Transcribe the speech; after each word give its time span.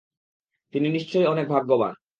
তিনি 0.73 0.87
নিশ্চয়ই 0.89 1.29
অনেক 1.33 1.45
ভাগ্যাবান। 1.47 1.93